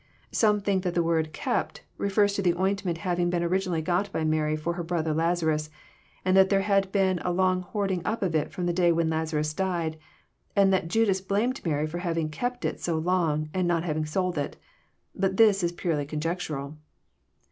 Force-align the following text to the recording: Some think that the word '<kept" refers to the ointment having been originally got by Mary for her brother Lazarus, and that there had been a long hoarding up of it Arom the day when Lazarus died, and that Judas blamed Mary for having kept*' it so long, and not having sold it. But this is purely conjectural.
Some 0.31 0.61
think 0.61 0.81
that 0.83 0.95
the 0.95 1.03
word 1.03 1.31
'<kept" 1.31 1.83
refers 1.99 2.33
to 2.33 2.41
the 2.41 2.55
ointment 2.55 2.97
having 3.05 3.29
been 3.29 3.43
originally 3.43 3.83
got 3.83 4.11
by 4.11 4.23
Mary 4.23 4.55
for 4.55 4.73
her 4.73 4.81
brother 4.81 5.13
Lazarus, 5.13 5.69
and 6.25 6.35
that 6.35 6.49
there 6.49 6.61
had 6.63 6.91
been 6.91 7.19
a 7.19 7.31
long 7.31 7.61
hoarding 7.61 8.01
up 8.03 8.23
of 8.23 8.33
it 8.33 8.49
Arom 8.49 8.65
the 8.65 8.73
day 8.73 8.91
when 8.91 9.11
Lazarus 9.11 9.53
died, 9.53 9.99
and 10.55 10.73
that 10.73 10.87
Judas 10.87 11.21
blamed 11.21 11.63
Mary 11.63 11.85
for 11.85 11.99
having 11.99 12.29
kept*' 12.29 12.65
it 12.65 12.81
so 12.81 12.97
long, 12.97 13.51
and 13.53 13.67
not 13.67 13.83
having 13.83 14.07
sold 14.07 14.39
it. 14.39 14.57
But 15.13 15.37
this 15.37 15.61
is 15.63 15.71
purely 15.71 16.07
conjectural. 16.07 16.79